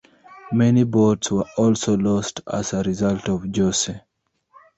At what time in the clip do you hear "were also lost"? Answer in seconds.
1.29-2.41